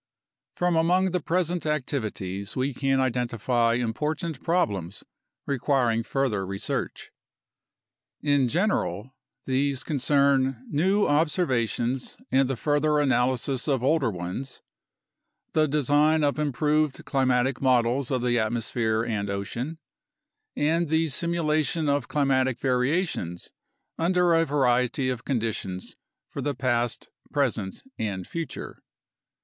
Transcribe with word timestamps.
From 0.55 0.75
among 0.75 1.11
the 1.11 1.19
present 1.19 1.63
activities 1.67 2.55
we 2.55 2.73
can 2.73 2.99
identify 2.99 3.75
important 3.75 4.41
prob 4.41 4.71
lems 4.71 5.03
requiring 5.45 6.01
further 6.01 6.43
research. 6.43 7.11
In 8.19 8.47
general, 8.47 9.13
these 9.45 9.83
concern 9.83 10.65
new 10.67 11.05
observa 11.05 11.69
tions 11.69 12.17
and 12.31 12.49
the 12.49 12.55
further 12.57 12.97
analysis 12.97 13.67
of 13.67 13.83
older 13.83 14.09
ones, 14.09 14.63
the 15.53 15.67
design 15.67 16.23
of 16.23 16.39
improved 16.39 17.05
climatic 17.05 17.61
models 17.61 18.09
of 18.09 18.23
the 18.23 18.39
atmosphere 18.39 19.05
and 19.05 19.29
ocean, 19.29 19.77
and 20.55 20.87
the 20.87 21.09
simulation 21.09 21.87
of 21.87 22.07
climatic 22.07 22.57
variations 22.59 23.51
under 23.99 24.33
a 24.33 24.45
variety 24.45 25.09
of 25.09 25.23
conditions 25.25 25.95
for 26.27 26.41
the 26.41 26.55
past, 26.55 27.09
present, 27.31 27.83
and 27.99 28.25
future. 28.25 28.81